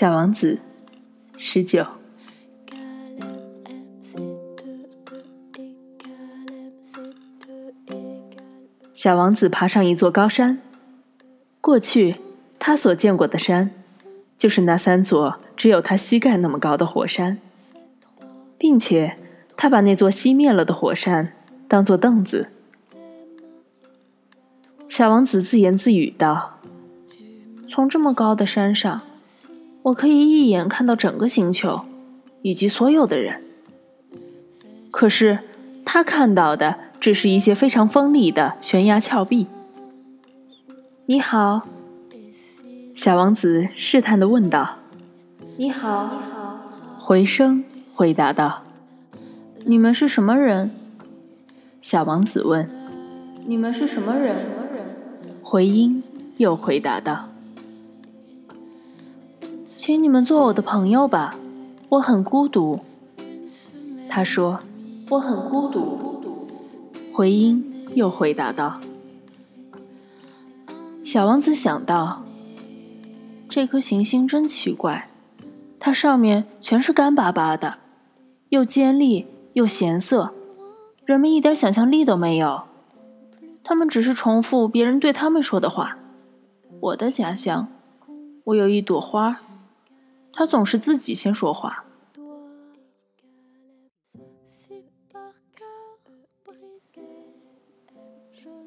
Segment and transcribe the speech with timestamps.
[0.00, 0.60] 小王子，
[1.36, 1.84] 十九。
[8.94, 10.60] 小王子爬上一座高山。
[11.60, 12.14] 过去，
[12.60, 13.72] 他所见过的山，
[14.38, 17.40] 就是那三座只有他膝盖那么高的火山，
[18.56, 19.18] 并且
[19.56, 21.32] 他把那座熄灭了的火山
[21.66, 22.50] 当做凳子。
[24.88, 26.60] 小王子自言自语道
[27.68, 29.00] ：“从这么高的山上。”
[29.88, 31.80] 我可以一眼看到整个星球，
[32.42, 33.42] 以及所有的人。
[34.90, 35.38] 可是
[35.84, 39.46] 他看到的只是一些非常锋利的悬崖峭壁。
[41.06, 41.66] 你好，
[42.94, 44.76] 小王子试探的问道。
[45.56, 46.10] 你好，
[46.98, 48.64] 回声回答道。
[49.64, 50.70] 你们是什么人？
[51.80, 52.68] 小王子问。
[53.46, 54.36] 你们是什么人？
[55.42, 56.02] 回音
[56.36, 57.27] 又回答道。
[59.88, 61.34] 请你们做我的朋友吧，
[61.88, 62.78] 我很孤独。
[64.06, 64.60] 他说
[65.08, 66.46] ：“我很孤独。”
[67.10, 68.80] 回音又回答道
[71.02, 72.22] ：“小王子想到，
[73.48, 75.08] 这颗行星真奇怪，
[75.80, 77.78] 它上面全是干巴巴的，
[78.50, 80.34] 又尖利又咸涩，
[81.06, 82.64] 人们一点想象力都没有。
[83.64, 85.96] 他们只是重复别人对他们说的话。
[86.78, 87.68] 我的家乡，
[88.44, 89.40] 我有一朵花。”
[90.38, 91.84] 他总是自己先说话。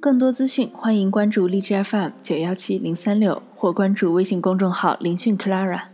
[0.00, 5.91] 更多资讯，欢迎关注荔枝 FM 九幺七零三六，或关注微信公众号“林讯 Clara”。